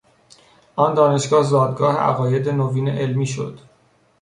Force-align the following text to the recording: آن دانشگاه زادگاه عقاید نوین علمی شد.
آن 0.75 0.93
دانشگاه 0.93 1.43
زادگاه 1.43 1.97
عقاید 1.97 2.49
نوین 2.49 2.89
علمی 2.89 3.25
شد. 3.25 3.59